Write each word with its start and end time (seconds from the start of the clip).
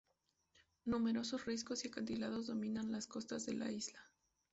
Numerosos 0.85 1.45
riscos 1.45 1.85
y 1.85 1.89
acantilados 1.89 2.47
dominan 2.47 2.91
las 2.91 3.05
costas 3.05 3.45
de 3.45 3.53
la 3.53 3.71
isla. 3.71 4.01